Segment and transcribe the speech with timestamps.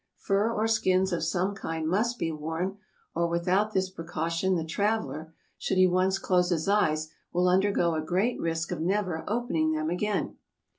[0.17, 2.79] Fur or skins of some kind must be worn,
[3.13, 8.01] or without this precaution the traveler, should he once close his eyes, will undergo a
[8.01, 10.37] great risk of never opening them again.